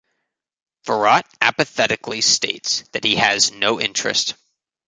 [0.85, 4.33] Virat apathetically states that he has no interest.